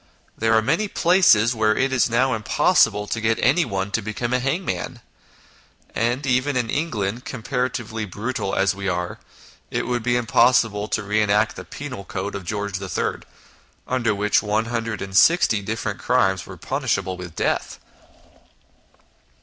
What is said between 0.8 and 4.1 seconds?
places where it is now impossible to get anyone to